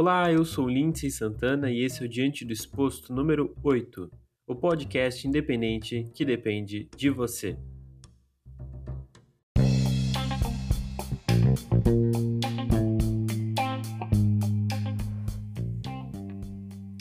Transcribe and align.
Olá, 0.00 0.32
eu 0.32 0.44
sou 0.44 0.68
Lindsay 0.68 1.10
Santana 1.10 1.72
e 1.72 1.82
esse 1.82 2.04
é 2.04 2.06
o 2.06 2.08
Diante 2.08 2.44
do 2.44 2.52
Exposto 2.52 3.12
número 3.12 3.52
8, 3.64 4.08
o 4.46 4.54
podcast 4.54 5.26
independente 5.26 6.08
que 6.14 6.24
depende 6.24 6.88
de 6.96 7.10
você. 7.10 7.58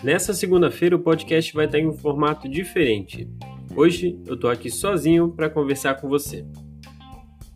Nessa 0.04 0.33
segunda-feira 0.33 0.95
o 0.95 1.00
podcast 1.00 1.54
vai 1.54 1.68
estar 1.68 1.77
em 1.77 1.86
um 1.86 1.93
formato 1.93 2.50
diferente. 2.50 3.29
Hoje 3.75 4.19
eu 4.25 4.36
tô 4.36 4.47
aqui 4.47 4.71
sozinho 4.71 5.29
para 5.29 5.51
conversar 5.51 6.01
com 6.01 6.09
você. 6.09 6.43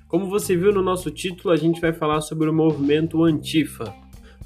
Como 0.08 0.28
você 0.28 0.56
viu 0.56 0.72
no 0.72 0.84
nosso 0.84 1.10
título, 1.10 1.52
a 1.52 1.58
gente 1.58 1.82
vai 1.82 1.94
falar 1.94 2.22
sobre 2.22 2.48
o 2.48 2.54
movimento 2.54 3.24
Antifa. 3.24 4.01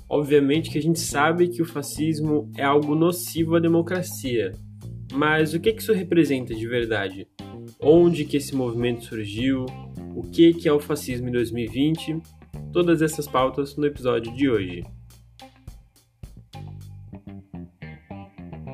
Obviamente 0.09 0.69
que 0.69 0.77
a 0.77 0.81
gente 0.81 0.99
sabe 0.99 1.47
que 1.47 1.61
o 1.61 1.65
fascismo 1.65 2.51
é 2.55 2.63
algo 2.63 2.93
nocivo 2.95 3.55
à 3.55 3.59
democracia. 3.59 4.51
Mas 5.13 5.53
o 5.53 5.59
que 5.59 5.69
isso 5.69 5.93
representa 5.93 6.53
de 6.53 6.67
verdade? 6.67 7.27
Onde 7.79 8.25
que 8.25 8.37
esse 8.37 8.55
movimento 8.55 9.05
surgiu? 9.05 9.65
O 10.15 10.21
que 10.21 10.53
que 10.53 10.67
é 10.67 10.73
o 10.73 10.79
fascismo 10.79 11.29
em 11.29 11.31
2020? 11.31 12.21
Todas 12.71 13.01
essas 13.01 13.27
pautas 13.27 13.75
no 13.75 13.85
episódio 13.85 14.33
de 14.35 14.49
hoje. 14.49 14.83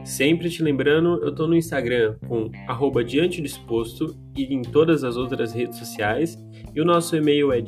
Sempre 0.04 0.50
te 0.50 0.62
lembrando, 0.62 1.24
eu 1.24 1.34
tô 1.34 1.48
no 1.48 1.56
Instagram 1.56 2.18
com 2.28 2.52
arroba 2.68 3.04
Diante 3.04 3.42
Disposto 3.42 4.16
e 4.36 4.54
em 4.54 4.62
todas 4.62 5.04
as 5.04 5.16
outras 5.16 5.54
redes 5.54 5.78
sociais. 5.78 6.38
E 6.76 6.82
o 6.82 6.86
nosso 6.86 7.16
e-mail 7.16 7.52
é 7.54 7.62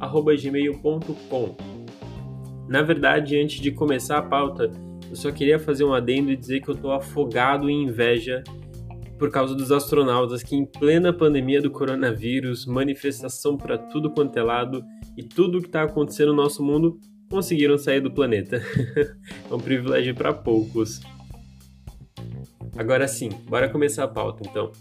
diantedisposto.pod.gmail.com 0.00 1.56
Na 2.68 2.82
verdade, 2.82 3.38
antes 3.38 3.60
de 3.60 3.70
começar 3.70 4.18
a 4.18 4.22
pauta, 4.22 4.70
eu 5.08 5.16
só 5.16 5.30
queria 5.30 5.58
fazer 5.58 5.84
um 5.84 5.92
adendo 5.92 6.30
e 6.30 6.36
dizer 6.36 6.60
que 6.60 6.68
eu 6.68 6.74
tô 6.74 6.90
afogado 6.92 7.68
em 7.68 7.84
inveja 7.84 8.42
por 9.18 9.30
causa 9.30 9.54
dos 9.54 9.70
astronautas 9.70 10.42
que 10.42 10.56
em 10.56 10.64
plena 10.64 11.12
pandemia 11.12 11.60
do 11.60 11.70
coronavírus, 11.70 12.64
manifestação 12.64 13.56
para 13.56 13.76
tudo 13.76 14.10
quanto 14.10 14.38
é 14.38 14.42
lado 14.42 14.82
e 15.14 15.22
tudo 15.22 15.60
que 15.60 15.66
está 15.66 15.82
acontecendo 15.82 16.28
no 16.28 16.42
nosso 16.42 16.62
mundo, 16.62 16.98
conseguiram 17.28 17.76
sair 17.76 18.00
do 18.00 18.10
planeta. 18.10 18.62
é 19.50 19.54
um 19.54 19.58
privilégio 19.58 20.14
para 20.14 20.32
poucos. 20.32 21.00
Agora 22.76 23.06
sim, 23.06 23.28
bora 23.46 23.68
começar 23.68 24.04
a 24.04 24.08
pauta 24.08 24.42
então. 24.48 24.72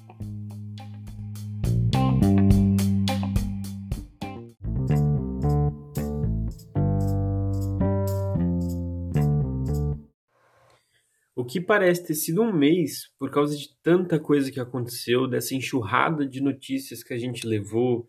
Que 11.49 11.59
parece 11.59 12.05
ter 12.05 12.13
sido 12.13 12.43
um 12.43 12.53
mês, 12.53 13.09
por 13.17 13.31
causa 13.31 13.57
de 13.57 13.67
tanta 13.81 14.19
coisa 14.19 14.51
que 14.51 14.59
aconteceu, 14.59 15.27
dessa 15.27 15.55
enxurrada 15.55 16.25
de 16.25 16.41
notícias 16.41 17.03
que 17.03 17.13
a 17.13 17.17
gente 17.17 17.47
levou, 17.47 18.07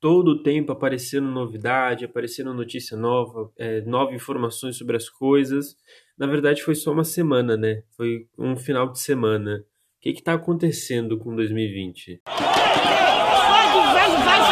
todo 0.00 0.32
o 0.32 0.42
tempo 0.42 0.72
aparecendo 0.72 1.28
novidade, 1.28 2.04
aparecendo 2.04 2.52
notícia 2.52 2.96
nova, 2.96 3.50
é, 3.56 3.80
novas 3.82 4.14
informações 4.14 4.76
sobre 4.76 4.96
as 4.96 5.08
coisas. 5.08 5.76
Na 6.18 6.26
verdade, 6.26 6.62
foi 6.62 6.74
só 6.74 6.92
uma 6.92 7.04
semana, 7.04 7.56
né? 7.56 7.82
Foi 7.96 8.26
um 8.36 8.56
final 8.56 8.90
de 8.90 8.98
semana. 8.98 9.64
O 9.98 10.00
que 10.00 10.10
está 10.10 10.34
acontecendo 10.34 11.16
com 11.16 11.34
2020? 11.34 12.22
Vai, 12.26 12.44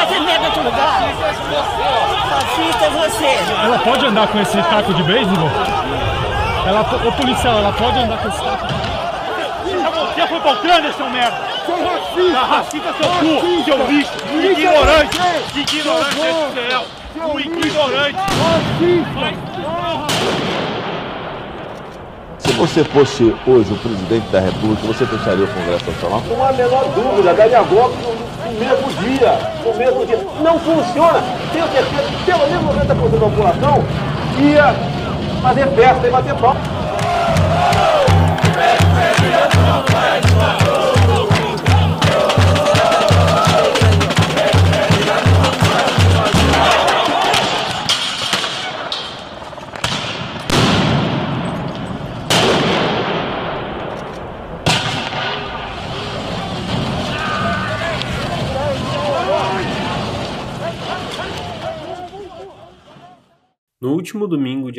fazer 0.06 0.20
merda 0.20 0.44
em 0.44 0.48
outro 0.48 0.62
lugar. 0.62 1.12
Fascista 2.30 2.84
é 2.84 2.90
você. 2.90 3.62
Ela 3.64 3.78
pode 3.84 4.06
andar 4.06 4.32
com 4.32 4.40
esse 4.40 4.56
taco 4.56 4.94
de 4.94 5.02
beisebol? 5.02 6.21
Ela, 6.64 6.80
ô 6.80 7.12
policial, 7.12 7.58
ela 7.58 7.73
pode 7.73 7.98
andar 7.98 8.18
com 8.18 8.28
esse 8.28 8.39
taco 8.39 8.67
de 8.67 10.14
Você 10.14 10.27
foi 10.28 10.40
pra 10.40 10.52
Ucrânia, 10.52 10.92
seu 10.92 11.11
merda! 11.11 11.36
Sou 11.67 11.84
racista. 11.84 12.33
Tá 12.33 12.45
racista 12.45 12.95
seu 12.95 13.08
cu, 13.40 13.64
seu 13.64 13.86
lixo, 13.89 14.12
ignorante, 14.33 15.18
ignorante 15.56 16.14
desse 16.14 16.68
céu, 16.70 16.84
um 17.27 17.40
ignorante. 17.40 18.18
Se 22.39 22.52
você 22.52 22.84
fosse 22.84 23.34
hoje 23.46 23.73
o 23.73 23.77
presidente 23.79 24.29
da 24.30 24.40
República, 24.40 24.86
você 24.86 25.06
fecharia 25.06 25.44
o 25.44 25.48
Congresso 25.48 25.90
Nacional? 25.90 26.23
Não 26.29 26.44
há 26.44 26.48
a 26.48 26.52
menor 26.52 26.84
dúvida, 26.94 27.34
daria 27.34 27.62
golpe 27.62 27.96
no, 28.02 28.52
no 28.52 28.58
mesmo 28.58 28.89
dia. 29.02 29.39
No 29.64 29.74
mesmo 29.77 30.06
dia. 30.06 30.18
Não 30.40 30.58
funciona. 30.61 31.23
Tenho 31.52 31.67
certeza 31.73 32.02
que 32.02 32.24
pelo 32.24 32.46
menos 32.48 32.64
90% 32.77 32.86
da 32.86 32.94
população 32.94 33.84
ia 34.39 35.02
fazer 35.42 35.67
festa 35.73 36.07
e 36.07 36.11
bater 36.11 36.35
palma. 36.36 36.81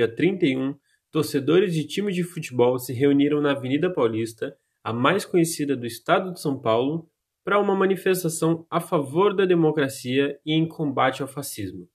Dia 0.03 0.15
31, 0.15 0.75
torcedores 1.11 1.73
de 1.73 1.87
time 1.87 2.11
de 2.11 2.23
futebol 2.23 2.77
se 2.77 2.91
reuniram 2.91 3.39
na 3.39 3.51
Avenida 3.51 3.91
Paulista, 3.91 4.55
a 4.83 4.91
mais 4.91 5.23
conhecida 5.23 5.77
do 5.77 5.85
estado 5.85 6.33
de 6.33 6.41
São 6.41 6.59
Paulo, 6.59 7.09
para 7.43 7.59
uma 7.59 7.75
manifestação 7.75 8.65
a 8.69 8.81
favor 8.81 9.33
da 9.33 9.45
democracia 9.45 10.37
e 10.45 10.53
em 10.53 10.67
combate 10.67 11.21
ao 11.21 11.27
fascismo. 11.27 11.87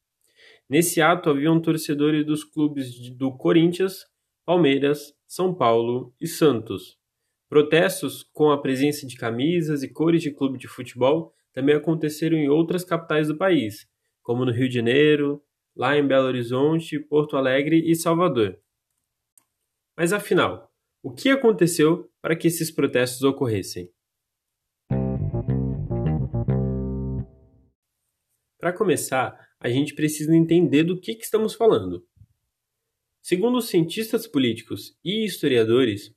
Nesse 0.69 1.01
ato 1.01 1.31
haviam 1.31 1.61
torcedores 1.61 2.25
dos 2.25 2.45
clubes 2.45 3.11
do 3.11 3.31
Corinthians, 3.37 4.07
Palmeiras, 4.45 5.15
São 5.27 5.55
Paulo 5.55 6.15
e 6.21 6.27
Santos. 6.27 6.97
Protestos 7.49 8.23
com 8.33 8.51
a 8.51 8.61
presença 8.61 9.07
de 9.07 9.17
camisas 9.17 9.83
e 9.83 9.93
cores 9.93 10.23
de 10.23 10.31
clube 10.31 10.59
de 10.59 10.69
futebol 10.69 11.33
também 11.53 11.75
aconteceram 11.75 12.37
em 12.37 12.49
outras 12.49 12.85
capitais 12.85 13.29
do 13.29 13.37
país, 13.37 13.87
como 14.23 14.45
no 14.45 14.53
Rio 14.53 14.69
de 14.69 14.75
Janeiro, 14.75 15.43
lá 15.79 15.97
em 15.97 16.05
Belo 16.05 16.27
Horizonte, 16.27 16.99
Porto 16.99 17.37
Alegre 17.37 17.89
e 17.89 17.95
Salvador. 17.95 18.61
Mas 19.97 20.13
afinal, 20.13 20.75
o 21.01 21.13
que 21.13 21.31
aconteceu 21.31 22.11
para 22.21 22.35
que 22.35 22.49
esses 22.49 22.69
protestos 22.69 23.23
ocorressem? 23.23 23.89
Para 28.59 28.73
começar, 28.73 29.39
a 29.61 29.69
gente 29.69 29.95
precisa 29.95 30.35
entender 30.35 30.83
do 30.83 31.01
que, 31.01 31.15
que 31.15 31.23
estamos 31.23 31.55
falando. 31.55 32.05
Segundo 33.23 33.61
cientistas 33.61 34.27
políticos 34.27 34.99
e 35.05 35.25
historiadores, 35.25 36.13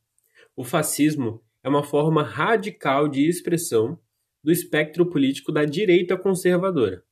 o 0.55 0.63
fascismo 0.63 1.43
é 1.63 1.69
uma 1.69 1.83
forma 1.83 2.23
radical 2.23 3.07
de 3.07 3.29
expressão 3.29 3.99
do 4.43 4.51
espectro 4.51 5.07
político 5.07 5.51
da 5.51 5.65
direita 5.65 6.17
conservadora. 6.17 7.05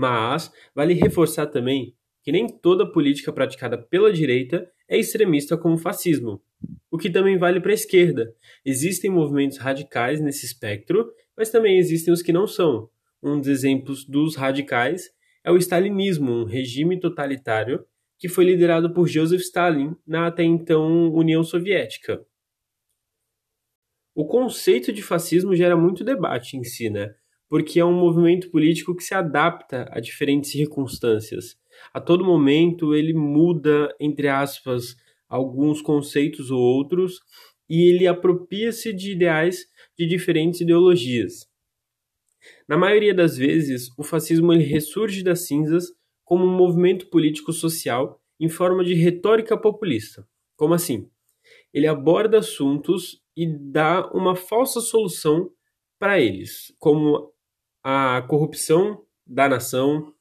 Mas 0.00 0.50
vale 0.74 0.94
reforçar 0.94 1.46
também 1.46 1.94
que 2.22 2.32
nem 2.32 2.46
toda 2.46 2.90
política 2.90 3.30
praticada 3.30 3.76
pela 3.76 4.10
direita 4.10 4.66
é 4.88 4.96
extremista 4.98 5.58
como 5.58 5.74
o 5.74 5.78
fascismo, 5.78 6.42
o 6.90 6.96
que 6.96 7.10
também 7.10 7.36
vale 7.36 7.60
para 7.60 7.72
a 7.72 7.74
esquerda. 7.74 8.34
Existem 8.64 9.10
movimentos 9.10 9.58
radicais 9.58 10.18
nesse 10.18 10.46
espectro, 10.46 11.12
mas 11.36 11.50
também 11.50 11.78
existem 11.78 12.14
os 12.14 12.22
que 12.22 12.32
não 12.32 12.46
são. 12.46 12.88
Um 13.22 13.38
dos 13.38 13.48
exemplos 13.48 14.06
dos 14.06 14.36
radicais 14.36 15.10
é 15.44 15.50
o 15.50 15.58
stalinismo, 15.58 16.32
um 16.32 16.44
regime 16.44 16.98
totalitário 16.98 17.84
que 18.18 18.26
foi 18.26 18.46
liderado 18.46 18.94
por 18.94 19.06
Joseph 19.06 19.42
Stalin 19.42 19.94
na 20.06 20.28
até 20.28 20.42
então 20.42 21.12
União 21.12 21.44
Soviética. 21.44 22.24
O 24.14 24.26
conceito 24.26 24.94
de 24.94 25.02
fascismo 25.02 25.54
gera 25.54 25.76
muito 25.76 26.02
debate 26.02 26.56
em 26.56 26.64
si, 26.64 26.88
né? 26.88 27.14
Porque 27.50 27.80
é 27.80 27.84
um 27.84 27.92
movimento 27.92 28.48
político 28.48 28.94
que 28.94 29.02
se 29.02 29.12
adapta 29.12 29.88
a 29.90 29.98
diferentes 29.98 30.52
circunstâncias. 30.52 31.56
A 31.92 32.00
todo 32.00 32.24
momento 32.24 32.94
ele 32.94 33.12
muda, 33.12 33.92
entre 33.98 34.28
aspas, 34.28 34.94
alguns 35.28 35.82
conceitos 35.82 36.52
ou 36.52 36.60
outros, 36.60 37.18
e 37.68 37.90
ele 37.90 38.06
apropria-se 38.06 38.92
de 38.92 39.10
ideais 39.10 39.66
de 39.98 40.06
diferentes 40.06 40.60
ideologias. 40.60 41.48
Na 42.68 42.76
maioria 42.76 43.12
das 43.12 43.36
vezes, 43.36 43.88
o 43.98 44.04
fascismo 44.04 44.52
ele 44.52 44.64
ressurge 44.64 45.24
das 45.24 45.46
cinzas 45.48 45.86
como 46.24 46.44
um 46.44 46.56
movimento 46.56 47.10
político 47.10 47.52
social 47.52 48.20
em 48.38 48.48
forma 48.48 48.84
de 48.84 48.94
retórica 48.94 49.58
populista. 49.58 50.24
Como 50.56 50.72
assim? 50.72 51.10
Ele 51.74 51.88
aborda 51.88 52.38
assuntos 52.38 53.20
e 53.36 53.44
dá 53.46 54.08
uma 54.12 54.36
falsa 54.36 54.80
solução 54.80 55.50
para 55.98 56.20
eles, 56.20 56.72
como 56.78 57.32
a 57.82 58.22
corrupção 58.22 59.04
da 59.26 59.48
nação, 59.48 60.12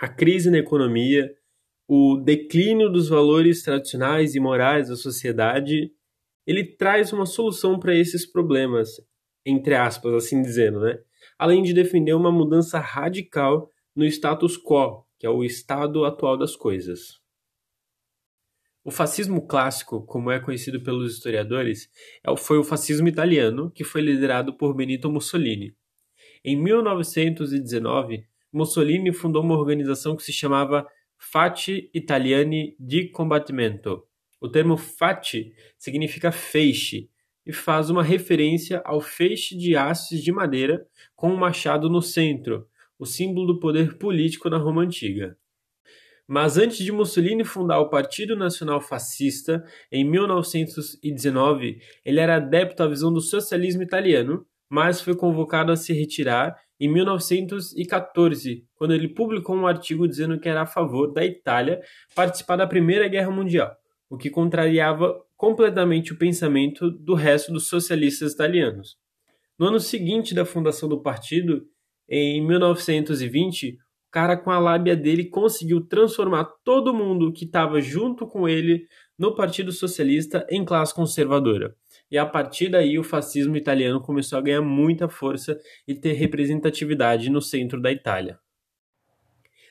a 0.00 0.08
crise 0.08 0.50
na 0.50 0.58
economia, 0.58 1.30
o 1.88 2.16
declínio 2.16 2.88
dos 2.88 3.08
valores 3.08 3.62
tradicionais 3.62 4.34
e 4.34 4.40
morais 4.40 4.88
da 4.88 4.96
sociedade, 4.96 5.92
ele 6.46 6.64
traz 6.64 7.12
uma 7.12 7.26
solução 7.26 7.78
para 7.78 7.94
esses 7.94 8.24
problemas, 8.24 8.88
entre 9.44 9.74
aspas, 9.74 10.14
assim 10.14 10.42
dizendo, 10.42 10.80
né? 10.80 10.98
Além 11.38 11.62
de 11.62 11.72
defender 11.72 12.14
uma 12.14 12.30
mudança 12.30 12.78
radical 12.78 13.70
no 13.94 14.04
status 14.04 14.56
quo, 14.56 15.04
que 15.18 15.26
é 15.26 15.30
o 15.30 15.44
estado 15.44 16.04
atual 16.04 16.36
das 16.36 16.56
coisas. 16.56 17.20
O 18.82 18.90
fascismo 18.90 19.46
clássico, 19.46 20.04
como 20.06 20.30
é 20.30 20.40
conhecido 20.40 20.82
pelos 20.82 21.14
historiadores, 21.14 21.90
é 22.24 22.34
foi 22.36 22.58
o 22.58 22.64
fascismo 22.64 23.08
italiano, 23.08 23.70
que 23.70 23.84
foi 23.84 24.00
liderado 24.00 24.56
por 24.56 24.74
Benito 24.74 25.10
Mussolini. 25.10 25.76
Em 26.42 26.56
1919, 26.56 28.24
Mussolini 28.50 29.12
fundou 29.12 29.42
uma 29.42 29.58
organização 29.58 30.16
que 30.16 30.22
se 30.22 30.32
chamava 30.32 30.86
Fatti 31.18 31.90
Italiani 31.92 32.74
di 32.80 33.08
Combattimento. 33.08 34.02
O 34.40 34.48
termo 34.48 34.78
fatti 34.78 35.52
significa 35.78 36.32
feixe 36.32 37.10
e 37.44 37.52
faz 37.52 37.90
uma 37.90 38.02
referência 38.02 38.80
ao 38.86 39.02
feixe 39.02 39.54
de 39.54 39.76
hastes 39.76 40.22
de 40.22 40.32
madeira 40.32 40.86
com 41.14 41.30
um 41.30 41.36
machado 41.36 41.90
no 41.90 42.00
centro, 42.00 42.66
o 42.98 43.04
símbolo 43.04 43.46
do 43.46 43.60
poder 43.60 43.98
político 43.98 44.48
na 44.48 44.56
Roma 44.56 44.82
antiga. 44.82 45.36
Mas 46.26 46.56
antes 46.56 46.78
de 46.78 46.92
Mussolini 46.92 47.44
fundar 47.44 47.80
o 47.80 47.90
Partido 47.90 48.36
Nacional 48.36 48.80
Fascista, 48.80 49.64
em 49.90 50.04
1919, 50.04 51.82
ele 52.04 52.20
era 52.20 52.36
adepto 52.36 52.82
à 52.82 52.86
visão 52.86 53.12
do 53.12 53.20
socialismo 53.20 53.82
italiano, 53.82 54.46
mas 54.70 55.00
foi 55.00 55.16
convocado 55.16 55.72
a 55.72 55.76
se 55.76 55.92
retirar 55.92 56.56
em 56.78 56.88
1914, 56.88 58.64
quando 58.74 58.94
ele 58.94 59.08
publicou 59.08 59.54
um 59.54 59.66
artigo 59.66 60.08
dizendo 60.08 60.40
que 60.40 60.48
era 60.48 60.62
a 60.62 60.66
favor 60.66 61.12
da 61.12 61.24
Itália 61.24 61.82
participar 62.14 62.56
da 62.56 62.66
Primeira 62.66 63.06
Guerra 63.08 63.30
Mundial, 63.30 63.76
o 64.08 64.16
que 64.16 64.30
contrariava 64.30 65.14
completamente 65.36 66.12
o 66.12 66.16
pensamento 66.16 66.90
do 66.90 67.14
resto 67.14 67.52
dos 67.52 67.68
socialistas 67.68 68.32
italianos. 68.32 68.96
No 69.58 69.66
ano 69.66 69.80
seguinte 69.80 70.34
da 70.34 70.46
fundação 70.46 70.88
do 70.88 71.02
partido, 71.02 71.66
em 72.08 72.40
1920, 72.46 73.76
cara 74.10 74.36
com 74.36 74.50
a 74.50 74.58
lábia 74.58 74.96
dele 74.96 75.26
conseguiu 75.26 75.82
transformar 75.82 76.44
todo 76.64 76.94
mundo 76.94 77.32
que 77.32 77.44
estava 77.44 77.80
junto 77.80 78.26
com 78.26 78.48
ele 78.48 78.86
no 79.18 79.34
Partido 79.34 79.70
Socialista 79.70 80.46
em 80.50 80.64
classe 80.64 80.94
conservadora. 80.94 81.74
E 82.10 82.18
a 82.18 82.26
partir 82.26 82.68
daí 82.68 82.98
o 82.98 83.04
fascismo 83.04 83.56
italiano 83.56 84.00
começou 84.00 84.38
a 84.38 84.42
ganhar 84.42 84.62
muita 84.62 85.08
força 85.08 85.58
e 85.86 85.94
ter 85.94 86.12
representatividade 86.12 87.30
no 87.30 87.40
centro 87.40 87.80
da 87.80 87.92
Itália. 87.92 88.38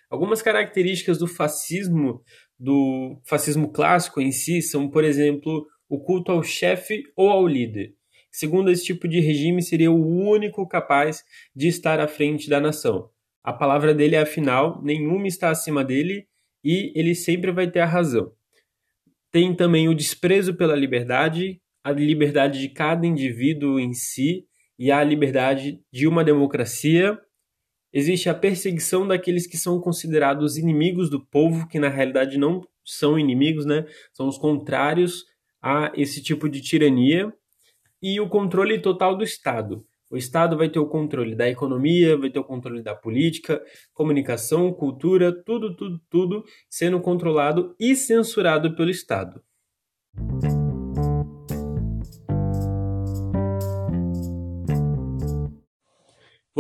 Algumas 0.10 0.42
características 0.42 1.20
do 1.20 1.28
fascismo, 1.28 2.24
do 2.58 3.22
fascismo 3.26 3.72
clássico 3.72 4.22
em 4.22 4.32
si, 4.32 4.62
são, 4.62 4.90
por 4.90 5.04
exemplo, 5.04 5.68
o 5.88 6.00
culto 6.00 6.32
ao 6.32 6.42
chefe 6.42 7.04
ou 7.16 7.30
ao 7.30 7.46
líder. 7.46 7.94
Segundo 8.32 8.72
esse 8.72 8.86
tipo 8.86 9.08
de 9.08 9.20
regime, 9.20 9.62
seria 9.62 9.92
o 9.92 10.08
único 10.08 10.68
capaz 10.68 11.24
de 11.56 11.68
estar 11.68 12.00
à 12.00 12.08
frente 12.08 12.50
da 12.50 12.60
nação. 12.60 13.10
A 13.44 13.54
palavra 13.54 13.94
dele 13.94 14.16
é 14.16 14.22
a 14.22 14.26
final, 14.26 14.82
nenhuma 14.84 15.28
está 15.28 15.50
acima 15.50 15.84
dele 15.84 16.28
e 16.64 16.92
ele 16.96 17.16
sempre 17.16 17.52
vai 17.52 17.70
ter 17.70 17.80
a 17.80 17.86
razão. 17.86 18.32
Tem 19.32 19.56
também 19.56 19.88
o 19.88 19.96
desprezo 19.96 20.56
pela 20.56 20.76
liberdade, 20.76 21.62
a 21.84 21.92
liberdade 21.92 22.60
de 22.60 22.70
cada 22.70 23.06
indivíduo 23.06 23.80
em 23.80 23.94
si 23.94 24.46
e 24.78 24.92
a 24.92 25.04
liberdade 25.04 25.82
de 25.92 26.08
uma 26.08 26.24
democracia. 26.24 27.20
Existe 27.92 28.30
a 28.30 28.34
perseguição 28.34 29.08
daqueles 29.08 29.48
que 29.48 29.58
são 29.58 29.80
considerados 29.80 30.58
inimigos 30.58 31.10
do 31.10 31.26
povo, 31.26 31.68
que 31.68 31.80
na 31.80 31.90
realidade 31.90 32.38
não 32.38 32.62
são 32.86 33.18
inimigos, 33.18 33.66
né? 33.66 33.86
São 34.14 34.28
os 34.28 34.38
contrários 34.38 35.26
a 35.62 35.92
esse 35.96 36.22
tipo 36.22 36.48
de 36.48 36.62
tirania. 36.62 37.34
E 38.02 38.20
o 38.20 38.30
controle 38.30 38.80
total 38.80 39.18
do 39.18 39.24
Estado. 39.24 39.86
O 40.10 40.18
Estado 40.18 40.58
vai 40.58 40.70
ter 40.70 40.80
o 40.80 40.88
controle 40.88 41.36
da 41.36 41.48
economia, 41.48 42.18
vai 42.18 42.30
ter 42.32 42.40
o 42.40 42.44
controle 42.44 42.82
da 42.82 42.96
política, 42.96 43.62
comunicação, 43.94 44.74
cultura, 44.74 45.32
tudo, 45.32 45.76
tudo, 45.76 46.02
tudo 46.10 46.44
sendo 46.68 47.00
controlado 47.00 47.76
e 47.80 47.96
censurado 47.96 48.76
pelo 48.76 48.90
Estado. 48.90 49.44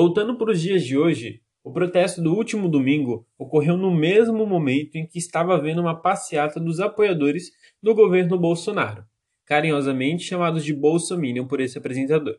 Voltando 0.01 0.37
para 0.37 0.51
os 0.51 0.61
dias 0.61 0.85
de 0.85 0.97
hoje, 0.97 1.41
o 1.61 1.73
protesto 1.73 2.21
do 2.21 2.33
último 2.33 2.69
domingo 2.69 3.27
ocorreu 3.37 3.75
no 3.75 3.93
mesmo 3.93 4.45
momento 4.45 4.95
em 4.95 5.05
que 5.05 5.19
estava 5.19 5.53
havendo 5.53 5.81
uma 5.81 5.93
passeata 5.93 6.57
dos 6.57 6.79
apoiadores 6.79 7.51
do 7.83 7.93
governo 7.93 8.39
Bolsonaro, 8.39 9.03
carinhosamente 9.45 10.23
chamados 10.23 10.63
de 10.63 10.73
Bolsominion 10.73 11.45
por 11.45 11.59
esse 11.59 11.77
apresentador. 11.77 12.37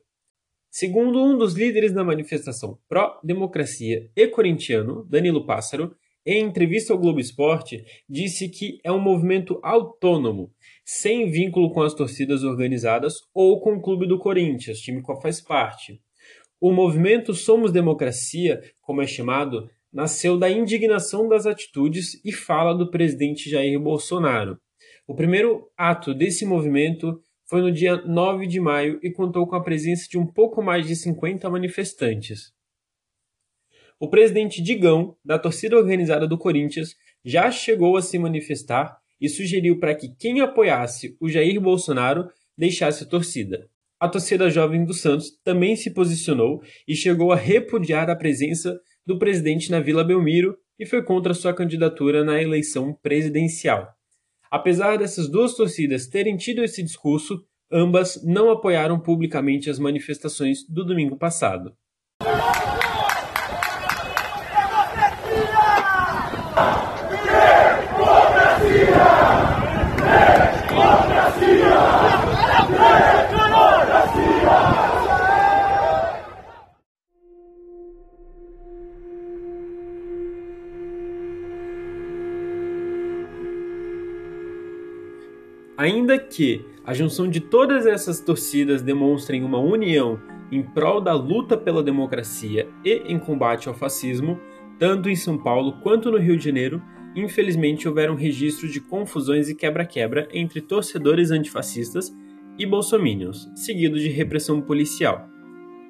Segundo 0.70 1.22
um 1.22 1.36
dos 1.36 1.52
líderes 1.52 1.92
da 1.92 2.02
manifestação 2.02 2.78
pró-democracia 2.88 4.10
e 4.16 4.26
corintiano, 4.26 5.04
Danilo 5.04 5.44
Pássaro, 5.44 5.94
em 6.24 6.42
entrevista 6.42 6.94
ao 6.94 6.98
Globo 6.98 7.20
Esporte, 7.20 7.84
disse 8.08 8.48
que 8.48 8.80
é 8.82 8.90
um 8.90 8.98
movimento 8.98 9.60
autônomo, 9.62 10.50
sem 10.82 11.30
vínculo 11.30 11.70
com 11.74 11.82
as 11.82 11.92
torcidas 11.92 12.42
organizadas 12.42 13.16
ou 13.34 13.60
com 13.60 13.74
o 13.74 13.82
clube 13.82 14.08
do 14.08 14.18
Corinthians, 14.18 14.80
time 14.80 15.02
qual 15.02 15.20
faz 15.20 15.42
parte. 15.42 16.00
O 16.60 16.72
movimento 16.72 17.32
Somos 17.32 17.72
Democracia, 17.72 18.60
como 18.82 19.00
é 19.00 19.06
chamado, 19.06 19.70
nasceu 19.90 20.38
da 20.38 20.50
indignação 20.50 21.26
das 21.26 21.46
atitudes 21.46 22.20
e 22.22 22.30
fala 22.32 22.74
do 22.74 22.90
presidente 22.90 23.48
Jair 23.48 23.80
Bolsonaro. 23.80 24.60
O 25.06 25.14
primeiro 25.14 25.70
ato 25.74 26.12
desse 26.12 26.44
movimento 26.44 27.18
foi 27.46 27.62
no 27.62 27.72
dia 27.72 27.96
9 27.96 28.46
de 28.46 28.60
maio 28.60 29.00
e 29.02 29.10
contou 29.10 29.46
com 29.46 29.56
a 29.56 29.62
presença 29.62 30.06
de 30.06 30.18
um 30.18 30.26
pouco 30.26 30.62
mais 30.62 30.86
de 30.86 30.94
50 30.94 31.48
manifestantes. 31.48 32.52
O 33.98 34.10
presidente 34.10 34.62
Digão, 34.62 35.16
da 35.24 35.38
torcida 35.38 35.78
organizada 35.78 36.28
do 36.28 36.36
Corinthians, 36.36 36.94
já 37.24 37.50
chegou 37.50 37.96
a 37.96 38.02
se 38.02 38.18
manifestar 38.18 38.98
e 39.18 39.30
sugeriu 39.30 39.80
para 39.80 39.94
que 39.94 40.14
quem 40.14 40.42
apoiasse 40.42 41.16
o 41.18 41.26
Jair 41.26 41.58
Bolsonaro 41.58 42.30
deixasse 42.54 43.04
a 43.04 43.06
torcida. 43.06 43.69
A 44.00 44.08
torcida 44.08 44.48
jovem 44.48 44.82
do 44.82 44.94
Santos 44.94 45.30
também 45.44 45.76
se 45.76 45.92
posicionou 45.92 46.62
e 46.88 46.96
chegou 46.96 47.32
a 47.32 47.36
repudiar 47.36 48.08
a 48.08 48.16
presença 48.16 48.80
do 49.06 49.18
presidente 49.18 49.70
na 49.70 49.78
Vila 49.78 50.02
Belmiro 50.02 50.56
e 50.78 50.86
foi 50.86 51.04
contra 51.04 51.34
sua 51.34 51.52
candidatura 51.52 52.24
na 52.24 52.40
eleição 52.40 52.94
presidencial. 53.02 53.86
Apesar 54.50 54.96
dessas 54.96 55.28
duas 55.28 55.54
torcidas 55.54 56.06
terem 56.06 56.38
tido 56.38 56.64
esse 56.64 56.82
discurso, 56.82 57.44
ambas 57.70 58.24
não 58.24 58.50
apoiaram 58.50 58.98
publicamente 58.98 59.68
as 59.68 59.78
manifestações 59.78 60.66
do 60.66 60.82
domingo 60.82 61.18
passado. 61.18 61.76
Ainda 85.80 86.18
que 86.18 86.62
a 86.84 86.92
junção 86.92 87.26
de 87.26 87.40
todas 87.40 87.86
essas 87.86 88.20
torcidas 88.20 88.82
demonstrem 88.82 89.42
uma 89.42 89.58
união 89.58 90.20
em 90.52 90.62
prol 90.62 91.00
da 91.00 91.14
luta 91.14 91.56
pela 91.56 91.82
democracia 91.82 92.68
e 92.84 92.96
em 93.10 93.18
combate 93.18 93.66
ao 93.66 93.74
fascismo, 93.74 94.38
tanto 94.78 95.08
em 95.08 95.16
São 95.16 95.38
Paulo 95.38 95.80
quanto 95.82 96.10
no 96.10 96.18
Rio 96.18 96.36
de 96.36 96.44
Janeiro, 96.44 96.82
infelizmente 97.16 97.88
houveram 97.88 98.14
registros 98.14 98.70
de 98.70 98.78
confusões 98.78 99.48
e 99.48 99.54
quebra-quebra 99.54 100.28
entre 100.34 100.60
torcedores 100.60 101.30
antifascistas 101.30 102.14
e 102.58 102.66
bolsominions, 102.66 103.50
seguido 103.54 103.98
de 103.98 104.10
repressão 104.10 104.60
policial. 104.60 105.30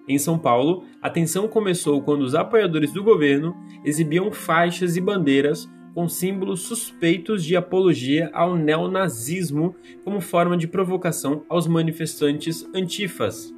Em 0.06 0.18
São 0.18 0.38
Paulo, 0.38 0.84
a 1.02 1.10
tensão 1.10 1.48
começou 1.48 2.00
quando 2.00 2.22
os 2.22 2.36
apoiadores 2.36 2.92
do 2.92 3.02
governo 3.02 3.56
exibiam 3.84 4.30
faixas 4.30 4.96
e 4.96 5.00
bandeiras 5.00 5.68
com 5.94 6.08
símbolos 6.08 6.60
suspeitos 6.62 7.44
de 7.44 7.56
apologia 7.56 8.30
ao 8.32 8.56
neonazismo 8.56 9.74
como 10.04 10.20
forma 10.20 10.56
de 10.56 10.66
provocação 10.66 11.44
aos 11.48 11.66
manifestantes 11.66 12.68
antifas. 12.74 13.54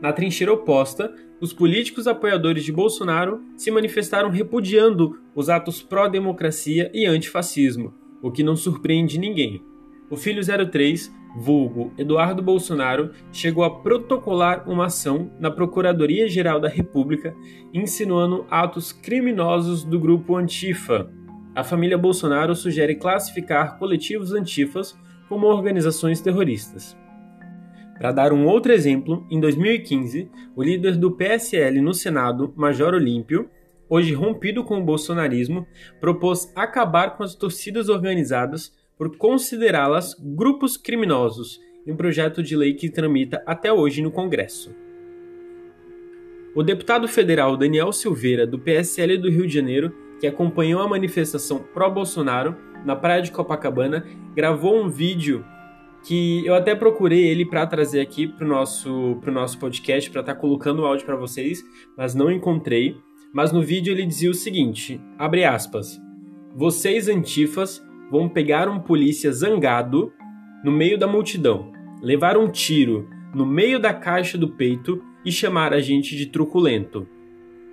Na 0.00 0.12
trincheira 0.12 0.52
oposta, 0.52 1.14
os 1.40 1.52
políticos 1.52 2.06
apoiadores 2.06 2.64
de 2.64 2.72
Bolsonaro 2.72 3.42
se 3.56 3.70
manifestaram 3.70 4.30
repudiando 4.30 5.18
os 5.34 5.48
atos 5.48 5.82
pró-democracia 5.82 6.90
e 6.94 7.06
antifascismo, 7.06 7.94
o 8.22 8.30
que 8.30 8.42
não 8.42 8.56
surpreende 8.56 9.18
ninguém. 9.18 9.62
O 10.08 10.16
filho 10.16 10.42
03, 10.70 11.12
vulgo 11.36 11.92
Eduardo 11.98 12.42
Bolsonaro, 12.42 13.10
chegou 13.32 13.64
a 13.64 13.80
protocolar 13.80 14.68
uma 14.68 14.86
ação 14.86 15.30
na 15.38 15.50
Procuradoria-Geral 15.50 16.60
da 16.60 16.68
República 16.68 17.34
insinuando 17.72 18.46
atos 18.50 18.92
criminosos 18.92 19.84
do 19.84 19.98
grupo 19.98 20.36
Antifa, 20.36 21.10
a 21.56 21.64
família 21.64 21.96
Bolsonaro 21.96 22.54
sugere 22.54 22.94
classificar 22.94 23.78
coletivos 23.78 24.34
antifas 24.34 24.94
como 25.26 25.46
organizações 25.46 26.20
terroristas. 26.20 26.94
Para 27.96 28.12
dar 28.12 28.30
um 28.30 28.44
outro 28.44 28.72
exemplo, 28.72 29.26
em 29.30 29.40
2015, 29.40 30.30
o 30.54 30.62
líder 30.62 30.98
do 30.98 31.10
PSL 31.10 31.80
no 31.80 31.94
Senado, 31.94 32.52
Major 32.54 32.92
Olímpio, 32.92 33.48
hoje 33.88 34.12
rompido 34.12 34.62
com 34.64 34.78
o 34.78 34.84
bolsonarismo, 34.84 35.66
propôs 35.98 36.52
acabar 36.54 37.16
com 37.16 37.22
as 37.22 37.34
torcidas 37.34 37.88
organizadas 37.88 38.70
por 38.98 39.16
considerá-las 39.16 40.14
grupos 40.20 40.76
criminosos 40.76 41.58
em 41.86 41.92
um 41.92 41.96
projeto 41.96 42.42
de 42.42 42.54
lei 42.54 42.74
que 42.74 42.90
tramita 42.90 43.42
até 43.46 43.72
hoje 43.72 44.02
no 44.02 44.10
Congresso. 44.10 44.74
O 46.54 46.62
deputado 46.62 47.08
federal 47.08 47.56
Daniel 47.56 47.92
Silveira, 47.92 48.46
do 48.46 48.58
PSL 48.58 49.16
do 49.16 49.30
Rio 49.30 49.46
de 49.46 49.54
Janeiro, 49.54 50.05
que 50.20 50.26
acompanhou 50.26 50.80
a 50.80 50.88
manifestação 50.88 51.58
pró-Bolsonaro 51.58 52.56
na 52.84 52.94
praia 52.94 53.22
de 53.22 53.32
Copacabana, 53.32 54.04
gravou 54.34 54.80
um 54.80 54.88
vídeo 54.88 55.44
que 56.06 56.46
eu 56.46 56.54
até 56.54 56.74
procurei 56.74 57.26
ele 57.26 57.44
para 57.44 57.66
trazer 57.66 58.00
aqui 58.00 58.28
para 58.28 58.44
o 58.44 58.48
nosso, 58.48 59.18
pro 59.20 59.32
nosso 59.32 59.58
podcast, 59.58 60.08
para 60.10 60.20
estar 60.20 60.34
tá 60.34 60.40
colocando 60.40 60.82
o 60.82 60.86
áudio 60.86 61.04
para 61.04 61.16
vocês, 61.16 61.64
mas 61.96 62.14
não 62.14 62.30
encontrei. 62.30 62.96
Mas 63.32 63.50
no 63.50 63.60
vídeo 63.60 63.92
ele 63.92 64.06
dizia 64.06 64.30
o 64.30 64.34
seguinte, 64.34 65.00
abre 65.18 65.44
aspas, 65.44 66.00
vocês 66.54 67.08
antifas 67.08 67.84
vão 68.10 68.28
pegar 68.28 68.68
um 68.68 68.78
polícia 68.78 69.32
zangado 69.32 70.12
no 70.64 70.70
meio 70.70 70.96
da 70.96 71.06
multidão, 71.06 71.72
levar 72.00 72.36
um 72.36 72.48
tiro 72.48 73.08
no 73.34 73.44
meio 73.44 73.78
da 73.78 73.92
caixa 73.92 74.38
do 74.38 74.48
peito 74.48 75.02
e 75.24 75.32
chamar 75.32 75.74
a 75.74 75.80
gente 75.80 76.16
de 76.16 76.26
truculento. 76.26 77.06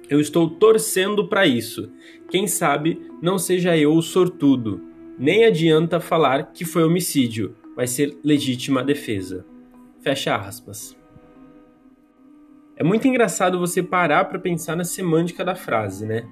Eu 0.10 0.20
estou 0.20 0.50
torcendo 0.50 1.28
para 1.28 1.46
isso. 1.46 1.92
Quem 2.30 2.48
sabe 2.48 3.02
não 3.22 3.38
seja 3.38 3.78
eu 3.78 3.94
o 3.94 4.02
sortudo. 4.02 4.82
Nem 5.18 5.46
adianta 5.46 6.00
falar 6.00 6.52
que 6.52 6.66
foi 6.66 6.84
homicídio, 6.84 7.56
vai 7.76 7.88
ser 7.88 8.18
legítima 8.24 8.84
defesa. 8.84 9.46
Fecha 10.02 10.36
aspas. 10.36 10.98
É 12.76 12.84
muito 12.84 13.08
engraçado 13.08 13.60
você 13.60 13.82
parar 13.84 14.26
para 14.26 14.40
pensar 14.40 14.76
na 14.76 14.84
semântica 14.84 15.46
da 15.46 15.56
frase, 15.56 16.06
né? 16.06 16.24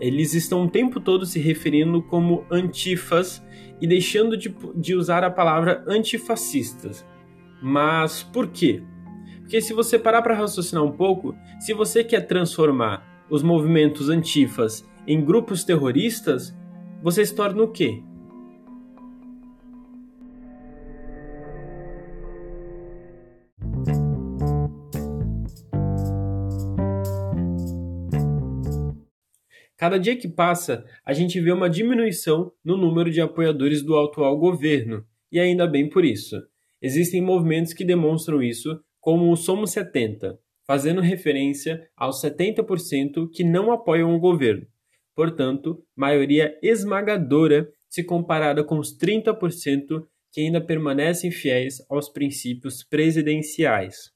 Eles 0.00 0.32
estão 0.32 0.64
o 0.64 0.70
tempo 0.70 0.98
todo 0.98 1.26
se 1.26 1.38
referindo 1.38 2.02
como 2.02 2.44
antifas 2.50 3.42
e 3.80 3.86
deixando 3.86 4.36
de, 4.36 4.54
de 4.74 4.94
usar 4.94 5.22
a 5.22 5.30
palavra 5.30 5.84
antifascistas. 5.86 7.04
Mas 7.62 8.22
por 8.22 8.48
quê? 8.48 8.82
Porque 9.40 9.60
se 9.60 9.74
você 9.74 9.98
parar 9.98 10.22
para 10.22 10.34
raciocinar 10.34 10.82
um 10.82 10.92
pouco, 10.92 11.36
se 11.60 11.74
você 11.74 12.02
quer 12.02 12.22
transformar 12.22 13.09
os 13.30 13.42
movimentos 13.42 14.08
antifas 14.08 14.84
em 15.06 15.24
grupos 15.24 15.64
terroristas, 15.64 16.54
você 17.02 17.24
se 17.24 17.34
torna 17.34 17.62
o 17.62 17.68
quê? 17.68 18.02
Cada 29.76 29.98
dia 29.98 30.14
que 30.14 30.28
passa, 30.28 30.84
a 31.02 31.14
gente 31.14 31.40
vê 31.40 31.50
uma 31.50 31.70
diminuição 31.70 32.52
no 32.62 32.76
número 32.76 33.10
de 33.10 33.22
apoiadores 33.22 33.82
do 33.82 33.98
atual 33.98 34.36
governo, 34.38 35.06
e 35.32 35.40
ainda 35.40 35.66
bem 35.66 35.88
por 35.88 36.04
isso. 36.04 36.36
Existem 36.82 37.22
movimentos 37.22 37.72
que 37.72 37.82
demonstram 37.82 38.42
isso, 38.42 38.78
como 39.00 39.32
o 39.32 39.36
Somos 39.36 39.70
70, 39.70 40.38
fazendo 40.70 41.00
referência 41.00 41.90
aos 41.96 42.22
70% 42.22 43.28
que 43.34 43.42
não 43.42 43.72
apoiam 43.72 44.14
o 44.14 44.20
governo. 44.20 44.68
Portanto, 45.16 45.84
maioria 45.96 46.56
esmagadora 46.62 47.68
se 47.88 48.04
comparada 48.04 48.62
com 48.62 48.78
os 48.78 48.96
30% 48.96 50.06
que 50.30 50.42
ainda 50.42 50.64
permanecem 50.64 51.32
fiéis 51.32 51.84
aos 51.90 52.08
princípios 52.08 52.84
presidenciais. 52.84 54.12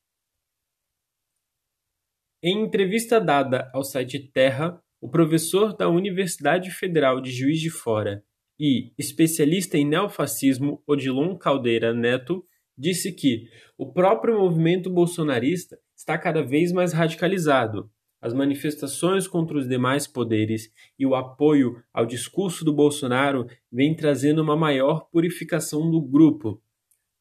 Em 2.41 2.63
entrevista 2.63 3.21
dada 3.21 3.69
ao 3.75 3.83
site 3.83 4.21
Terra, 4.21 4.81
o 5.01 5.11
professor 5.11 5.77
da 5.77 5.89
Universidade 5.89 6.71
Federal 6.71 7.21
de 7.21 7.33
Juiz 7.33 7.59
de 7.59 7.69
Fora 7.69 8.23
e 8.61 8.93
especialista 8.97 9.77
em 9.77 9.85
neofascismo 9.85 10.81
Odilon 10.87 11.37
Caldeira 11.37 11.93
Neto 11.93 12.47
disse 12.79 13.11
que 13.13 13.49
o 13.77 13.93
próprio 13.93 14.39
movimento 14.39 14.89
bolsonarista 14.89 15.77
está 16.05 16.19
cada 16.19 16.43
vez 16.43 16.71
mais 16.71 16.93
radicalizado. 16.93 17.91
As 18.21 18.35
manifestações 18.35 19.27
contra 19.27 19.57
os 19.57 19.67
demais 19.67 20.07
poderes 20.07 20.71
e 20.99 21.07
o 21.07 21.15
apoio 21.15 21.83
ao 21.93 22.05
discurso 22.05 22.63
do 22.63 22.75
Bolsonaro 22.75 23.47
vem 23.73 23.97
trazendo 23.97 24.43
uma 24.43 24.55
maior 24.55 25.09
purificação 25.11 25.91
do 25.91 26.01
grupo. 26.01 26.63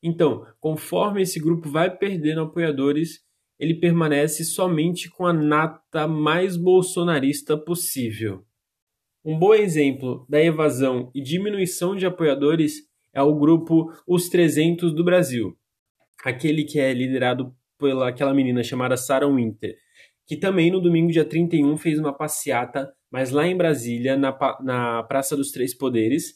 Então, 0.01 0.45
conforme 0.59 1.21
esse 1.21 1.39
grupo 1.39 1.69
vai 1.69 1.95
perdendo 1.95 2.41
apoiadores, 2.41 3.21
ele 3.57 3.75
permanece 3.75 4.43
somente 4.43 5.09
com 5.09 5.25
a 5.25 5.31
nata 5.31 6.05
mais 6.05 6.57
bolsonarista 6.57 7.57
possível. 7.57 8.45
Um 9.23 9.39
bom 9.39 9.53
exemplo 9.53 10.25
da 10.27 10.43
evasão 10.43 11.09
e 11.15 11.21
diminuição 11.21 11.95
de 11.95 12.05
apoiadores 12.05 12.85
é 13.13 13.21
o 13.21 13.33
grupo 13.33 13.93
Os 14.05 14.27
300 14.27 14.93
do 14.93 15.05
Brasil, 15.05 15.57
aquele 16.25 16.65
que 16.65 16.79
é 16.79 16.93
liderado 16.93 17.55
pela 17.83 18.07
aquela 18.07 18.33
menina 18.33 18.63
chamada 18.63 18.95
Sarah 18.95 19.27
Winter, 19.27 19.75
que 20.25 20.37
também 20.37 20.71
no 20.71 20.79
domingo 20.79 21.11
dia 21.11 21.25
31 21.25 21.75
fez 21.75 21.99
uma 21.99 22.15
passeata, 22.15 22.89
mas 23.11 23.29
lá 23.29 23.45
em 23.45 23.57
Brasília, 23.57 24.15
na, 24.15 24.33
na 24.61 25.03
Praça 25.03 25.35
dos 25.35 25.51
Três 25.51 25.75
Poderes, 25.77 26.35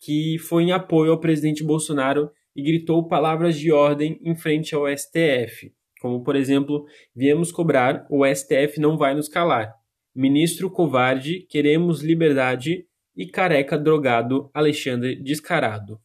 que 0.00 0.38
foi 0.40 0.64
em 0.64 0.72
apoio 0.72 1.12
ao 1.12 1.20
presidente 1.20 1.62
Bolsonaro 1.62 2.30
e 2.54 2.62
gritou 2.62 3.06
palavras 3.06 3.56
de 3.56 3.70
ordem 3.70 4.18
em 4.24 4.34
frente 4.34 4.74
ao 4.74 4.88
STF, 4.88 5.72
como 6.00 6.24
por 6.24 6.34
exemplo, 6.34 6.84
viemos 7.14 7.52
cobrar, 7.52 8.04
o 8.10 8.26
STF 8.26 8.80
não 8.80 8.98
vai 8.98 9.14
nos 9.14 9.28
calar. 9.28 9.72
Ministro 10.14 10.68
covarde, 10.68 11.46
queremos 11.48 12.02
liberdade 12.02 12.86
e 13.16 13.26
careca 13.26 13.78
drogado 13.78 14.50
Alexandre 14.52 15.14
descarado. 15.22 16.00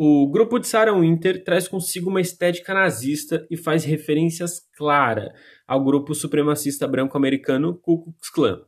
O 0.00 0.30
grupo 0.30 0.60
de 0.60 0.68
Sarah 0.68 0.96
Winter 0.96 1.42
traz 1.42 1.66
consigo 1.66 2.08
uma 2.08 2.20
estética 2.20 2.72
nazista 2.72 3.44
e 3.50 3.56
faz 3.56 3.84
referências 3.84 4.60
claras 4.76 5.28
ao 5.66 5.82
grupo 5.82 6.14
supremacista 6.14 6.86
branco-americano 6.86 7.74
Ku 7.74 8.04
Klux 8.04 8.30
Klan, 8.30 8.60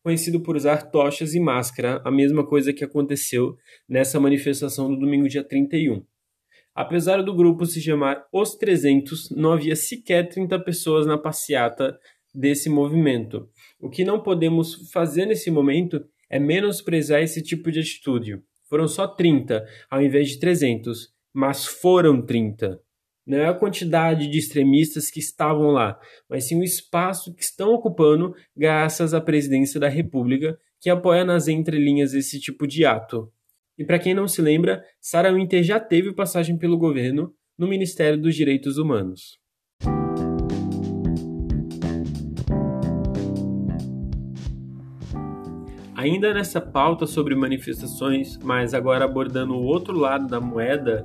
conhecido 0.00 0.38
por 0.38 0.54
usar 0.54 0.88
tochas 0.92 1.34
e 1.34 1.40
máscara, 1.40 2.00
a 2.04 2.10
mesma 2.12 2.46
coisa 2.46 2.72
que 2.72 2.84
aconteceu 2.84 3.56
nessa 3.88 4.20
manifestação 4.20 4.88
do 4.88 5.00
domingo 5.00 5.28
dia 5.28 5.42
31. 5.42 6.06
Apesar 6.72 7.20
do 7.20 7.34
grupo 7.34 7.66
se 7.66 7.80
chamar 7.80 8.24
Os 8.32 8.54
300, 8.54 9.30
não 9.30 9.54
havia 9.54 9.74
sequer 9.74 10.28
30 10.28 10.56
pessoas 10.60 11.04
na 11.04 11.18
passeata 11.18 11.98
desse 12.32 12.70
movimento. 12.70 13.50
O 13.80 13.90
que 13.90 14.04
não 14.04 14.22
podemos 14.22 14.88
fazer 14.92 15.26
nesse 15.26 15.50
momento 15.50 16.00
é 16.30 16.38
menosprezar 16.38 17.22
esse 17.22 17.42
tipo 17.42 17.72
de 17.72 17.80
atitude. 17.80 18.40
Foram 18.68 18.88
só 18.88 19.06
30, 19.06 19.64
ao 19.90 20.02
invés 20.02 20.30
de 20.30 20.38
300, 20.38 21.12
mas 21.32 21.64
foram 21.64 22.20
30. 22.24 22.80
Não 23.26 23.38
é 23.38 23.48
a 23.48 23.54
quantidade 23.54 24.28
de 24.28 24.38
extremistas 24.38 25.10
que 25.10 25.18
estavam 25.18 25.70
lá, 25.70 25.98
mas 26.28 26.44
sim 26.44 26.60
o 26.60 26.64
espaço 26.64 27.34
que 27.34 27.42
estão 27.42 27.72
ocupando 27.74 28.34
graças 28.56 29.12
à 29.12 29.20
presidência 29.20 29.80
da 29.80 29.88
República, 29.88 30.56
que 30.80 30.88
apoia 30.88 31.24
nas 31.24 31.48
entrelinhas 31.48 32.14
esse 32.14 32.38
tipo 32.38 32.66
de 32.66 32.84
ato. 32.84 33.32
E 33.76 33.84
para 33.84 33.98
quem 33.98 34.14
não 34.14 34.28
se 34.28 34.40
lembra, 34.40 34.82
Sarah 35.00 35.32
Winter 35.32 35.62
já 35.62 35.80
teve 35.80 36.14
passagem 36.14 36.56
pelo 36.56 36.78
governo 36.78 37.34
no 37.58 37.66
Ministério 37.66 38.20
dos 38.20 38.34
Direitos 38.34 38.78
Humanos. 38.78 39.38
Ainda 45.96 46.34
nessa 46.34 46.60
pauta 46.60 47.06
sobre 47.06 47.34
manifestações, 47.34 48.38
mas 48.42 48.74
agora 48.74 49.06
abordando 49.06 49.54
o 49.54 49.64
outro 49.64 49.98
lado 49.98 50.26
da 50.26 50.38
moeda, 50.38 51.02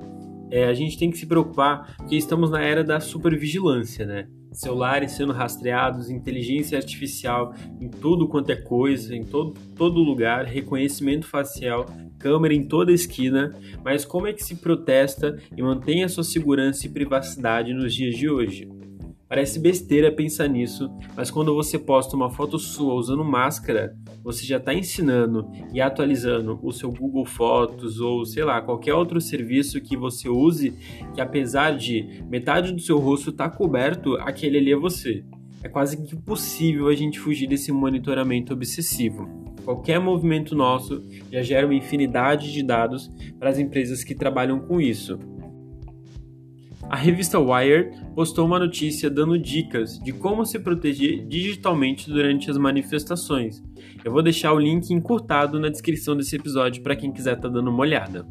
é, 0.51 0.65
a 0.65 0.73
gente 0.73 0.97
tem 0.97 1.09
que 1.09 1.17
se 1.17 1.25
preocupar 1.25 1.95
porque 1.95 2.17
estamos 2.17 2.51
na 2.51 2.61
era 2.61 2.83
da 2.83 2.99
supervigilância, 2.99 4.05
né? 4.05 4.27
Celulares 4.51 5.13
sendo 5.13 5.31
rastreados, 5.31 6.09
inteligência 6.09 6.77
artificial 6.77 7.55
em 7.79 7.89
tudo 7.89 8.27
quanto 8.27 8.49
é 8.49 8.55
coisa, 8.57 9.15
em 9.15 9.23
todo, 9.23 9.53
todo 9.77 10.03
lugar, 10.03 10.43
reconhecimento 10.43 11.25
facial, 11.25 11.85
câmera 12.19 12.53
em 12.53 12.67
toda 12.67 12.91
esquina. 12.91 13.55
Mas 13.85 14.03
como 14.03 14.27
é 14.27 14.33
que 14.33 14.43
se 14.43 14.57
protesta 14.57 15.37
e 15.55 15.61
mantém 15.61 16.03
a 16.03 16.09
sua 16.09 16.25
segurança 16.25 16.85
e 16.85 16.89
privacidade 16.89 17.73
nos 17.73 17.95
dias 17.95 18.13
de 18.17 18.29
hoje? 18.29 18.80
Parece 19.31 19.59
besteira 19.59 20.11
pensar 20.11 20.49
nisso, 20.49 20.91
mas 21.15 21.31
quando 21.31 21.55
você 21.55 21.79
posta 21.79 22.17
uma 22.17 22.29
foto 22.29 22.59
sua 22.59 22.95
usando 22.95 23.23
máscara, 23.23 23.95
você 24.21 24.45
já 24.45 24.57
está 24.57 24.73
ensinando 24.73 25.49
e 25.73 25.79
atualizando 25.79 26.59
o 26.61 26.69
seu 26.73 26.91
Google 26.91 27.25
Fotos 27.25 28.01
ou 28.01 28.25
sei 28.25 28.43
lá, 28.43 28.61
qualquer 28.61 28.93
outro 28.93 29.21
serviço 29.21 29.79
que 29.79 29.95
você 29.95 30.27
use, 30.27 30.73
que 31.15 31.21
apesar 31.21 31.77
de 31.77 32.21
metade 32.29 32.73
do 32.73 32.81
seu 32.81 32.99
rosto 32.99 33.29
estar 33.29 33.49
tá 33.49 33.55
coberto, 33.55 34.17
aquele 34.17 34.57
ali 34.57 34.73
é 34.73 34.75
você. 34.75 35.23
É 35.63 35.69
quase 35.69 35.95
impossível 35.95 36.89
a 36.89 36.93
gente 36.93 37.17
fugir 37.17 37.47
desse 37.47 37.71
monitoramento 37.71 38.51
obsessivo. 38.51 39.29
Qualquer 39.63 39.97
movimento 39.97 40.53
nosso 40.53 41.01
já 41.31 41.41
gera 41.41 41.65
uma 41.65 41.73
infinidade 41.73 42.51
de 42.51 42.61
dados 42.61 43.09
para 43.39 43.49
as 43.49 43.57
empresas 43.57 44.03
que 44.03 44.13
trabalham 44.13 44.59
com 44.59 44.81
isso. 44.81 45.17
A 46.91 46.97
revista 46.97 47.39
Wired 47.39 47.89
postou 48.13 48.45
uma 48.45 48.59
notícia 48.59 49.09
dando 49.09 49.39
dicas 49.39 49.97
de 49.99 50.11
como 50.11 50.45
se 50.45 50.59
proteger 50.59 51.25
digitalmente 51.25 52.11
durante 52.11 52.51
as 52.51 52.57
manifestações. 52.57 53.63
Eu 54.03 54.11
vou 54.11 54.21
deixar 54.21 54.51
o 54.51 54.59
link 54.59 54.89
encurtado 54.91 55.57
na 55.57 55.69
descrição 55.69 56.17
desse 56.17 56.35
episódio 56.35 56.83
para 56.83 56.93
quem 56.93 57.09
quiser 57.09 57.37
estar 57.37 57.47
tá 57.47 57.53
dando 57.53 57.69
uma 57.69 57.79
olhada. 57.79 58.27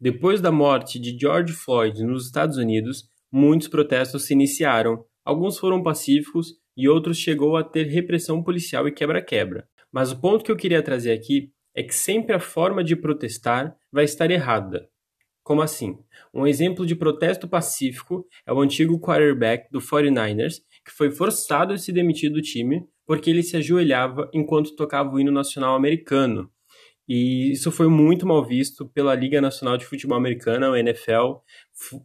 Depois 0.00 0.40
da 0.40 0.50
morte 0.50 0.98
de 0.98 1.16
George 1.16 1.52
Floyd 1.52 2.02
nos 2.02 2.26
Estados 2.26 2.56
Unidos, 2.56 3.04
muitos 3.30 3.68
protestos 3.68 4.24
se 4.24 4.34
iniciaram. 4.34 5.04
Alguns 5.24 5.58
foram 5.58 5.80
pacíficos 5.80 6.54
e 6.76 6.88
outros 6.88 7.18
chegou 7.18 7.56
a 7.56 7.64
ter 7.64 7.84
repressão 7.84 8.42
policial 8.42 8.86
e 8.88 8.92
quebra-quebra. 8.92 9.68
Mas 9.92 10.12
o 10.12 10.20
ponto 10.20 10.44
que 10.44 10.50
eu 10.50 10.56
queria 10.56 10.82
trazer 10.82 11.12
aqui 11.12 11.50
é 11.74 11.82
que 11.82 11.94
sempre 11.94 12.34
a 12.34 12.40
forma 12.40 12.82
de 12.82 12.96
protestar 12.96 13.76
vai 13.92 14.04
estar 14.04 14.30
errada. 14.30 14.88
Como 15.42 15.60
assim? 15.60 15.98
Um 16.32 16.46
exemplo 16.46 16.86
de 16.86 16.96
protesto 16.96 17.46
pacífico 17.46 18.26
é 18.46 18.52
o 18.52 18.60
antigo 18.60 18.98
quarterback 18.98 19.70
do 19.70 19.78
49ers, 19.80 20.62
que 20.84 20.90
foi 20.90 21.10
forçado 21.10 21.74
a 21.74 21.78
se 21.78 21.92
demitir 21.92 22.32
do 22.32 22.40
time 22.40 22.86
porque 23.06 23.28
ele 23.28 23.42
se 23.42 23.56
ajoelhava 23.56 24.30
enquanto 24.32 24.74
tocava 24.74 25.14
o 25.14 25.20
hino 25.20 25.30
nacional 25.30 25.74
americano. 25.74 26.50
E 27.06 27.52
isso 27.52 27.70
foi 27.70 27.86
muito 27.88 28.26
mal 28.26 28.42
visto 28.44 28.88
pela 28.88 29.14
Liga 29.14 29.40
Nacional 29.40 29.76
de 29.76 29.84
Futebol 29.84 30.16
Americana, 30.16 30.72
a 30.72 30.78
NFL. 30.78 31.36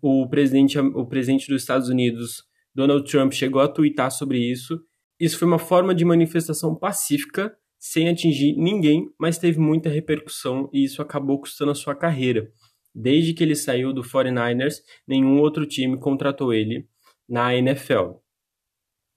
O 0.02 0.28
presidente, 0.28 0.78
o 0.78 1.06
presidente 1.06 1.48
dos 1.48 1.62
Estados 1.62 1.88
Unidos, 1.88 2.44
Donald 2.80 3.12
Trump, 3.12 3.34
chegou 3.34 3.62
a 3.62 3.68
twittar 3.68 4.10
sobre 4.10 4.38
isso. 4.38 4.82
Isso 5.20 5.38
foi 5.38 5.46
uma 5.46 5.60
forma 5.60 5.94
de 5.94 6.06
manifestação 6.06 6.74
pacífica, 6.74 7.54
sem 7.78 8.08
atingir 8.08 8.56
ninguém, 8.56 9.14
mas 9.20 9.38
teve 9.38 9.60
muita 9.60 9.90
repercussão 9.90 10.70
e 10.72 10.86
isso 10.86 11.02
acabou 11.02 11.42
custando 11.42 11.72
a 11.72 11.76
sua 11.76 11.94
carreira. 11.94 12.50
Desde 12.96 13.34
que 13.34 13.44
ele 13.44 13.54
saiu 13.54 13.92
do 13.92 14.02
49ers, 14.02 14.76
nenhum 15.06 15.42
outro 15.42 15.66
time 15.66 16.00
contratou 16.00 16.54
ele 16.54 16.88
na 17.28 17.54
NFL. 17.54 18.14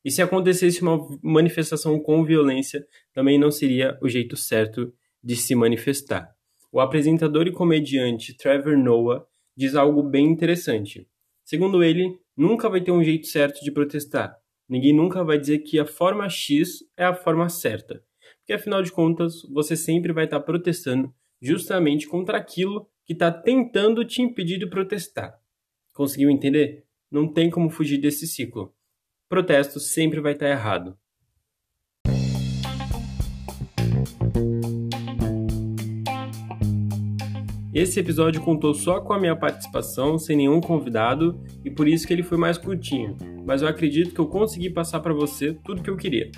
E 0.04 0.10
se 0.10 0.20
acontecesse 0.20 0.82
uma 0.82 0.98
manifestação 1.22 2.00
com 2.00 2.24
violência, 2.24 2.84
também 3.14 3.38
não 3.38 3.52
seria 3.52 3.96
o 4.02 4.08
jeito 4.08 4.36
certo 4.36 4.92
de 5.22 5.36
se 5.36 5.54
manifestar. 5.54 6.34
O 6.72 6.80
apresentador 6.80 7.46
e 7.46 7.52
comediante 7.52 8.36
Trevor 8.36 8.76
Noah 8.76 9.24
diz 9.56 9.76
algo 9.76 10.02
bem 10.02 10.26
interessante. 10.26 11.06
Segundo 11.44 11.84
ele, 11.84 12.18
nunca 12.36 12.68
vai 12.68 12.80
ter 12.80 12.90
um 12.90 13.02
jeito 13.02 13.26
certo 13.26 13.62
de 13.62 13.70
protestar. 13.70 14.36
Ninguém 14.68 14.94
nunca 14.94 15.22
vai 15.22 15.38
dizer 15.38 15.58
que 15.58 15.78
a 15.78 15.84
forma 15.84 16.28
X 16.28 16.84
é 16.96 17.04
a 17.04 17.14
forma 17.14 17.48
certa. 17.48 18.02
Porque 18.38 18.54
afinal 18.54 18.82
de 18.82 18.90
contas, 18.90 19.42
você 19.52 19.76
sempre 19.76 20.12
vai 20.12 20.24
estar 20.24 20.40
protestando 20.40 21.14
justamente 21.40 22.06
contra 22.06 22.38
aquilo 22.38 22.88
que 23.04 23.12
está 23.12 23.30
tentando 23.30 24.04
te 24.04 24.22
impedir 24.22 24.58
de 24.58 24.66
protestar. 24.66 25.38
Conseguiu 25.92 26.30
entender? 26.30 26.86
Não 27.10 27.30
tem 27.30 27.50
como 27.50 27.68
fugir 27.68 27.98
desse 27.98 28.26
ciclo. 28.26 28.74
Protesto 29.28 29.78
sempre 29.78 30.20
vai 30.20 30.32
estar 30.32 30.48
errado. 30.48 30.98
Esse 37.72 38.00
episódio 38.00 38.42
contou 38.42 38.74
só 38.74 39.00
com 39.00 39.14
a 39.14 39.18
minha 39.18 39.34
participação, 39.34 40.18
sem 40.18 40.36
nenhum 40.36 40.60
convidado, 40.60 41.40
e 41.64 41.70
por 41.70 41.88
isso 41.88 42.06
que 42.06 42.12
ele 42.12 42.22
foi 42.22 42.36
mais 42.36 42.58
curtinho, 42.58 43.16
mas 43.46 43.62
eu 43.62 43.68
acredito 43.68 44.14
que 44.14 44.20
eu 44.20 44.26
consegui 44.26 44.68
passar 44.68 45.00
para 45.00 45.14
você 45.14 45.54
tudo 45.64 45.82
que 45.82 45.88
eu 45.88 45.96
queria. 45.96 46.30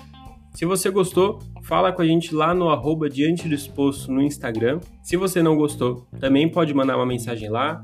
Se 0.53 0.63
você 0.63 0.89
gostou, 0.89 1.39
fala 1.61 1.91
com 1.91 2.01
a 2.01 2.05
gente 2.05 2.33
lá 2.33 2.55
no 2.55 2.69
arroba 2.69 3.09
Diante 3.09 3.49
do 3.49 3.53
Exposto 3.53 4.09
no 4.09 4.21
Instagram. 4.21 4.79
Se 5.03 5.17
você 5.17 5.43
não 5.43 5.57
gostou, 5.57 6.07
também 6.17 6.49
pode 6.49 6.73
mandar 6.73 6.95
uma 6.95 7.05
mensagem 7.05 7.49
lá, 7.49 7.83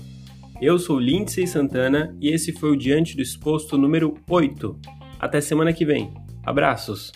Eu 0.60 0.78
sou 0.80 0.98
Lindsay 0.98 1.46
Santana 1.46 2.16
e 2.20 2.30
esse 2.30 2.50
foi 2.50 2.72
o 2.72 2.76
Diante 2.76 3.14
do 3.14 3.22
Exposto 3.22 3.78
número 3.78 4.16
8. 4.28 4.76
Até 5.20 5.40
semana 5.40 5.72
que 5.72 5.84
vem. 5.84 6.12
Abraços! 6.44 7.12